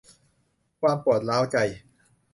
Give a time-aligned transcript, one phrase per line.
[0.81, 1.57] ความปวดร้าวใจ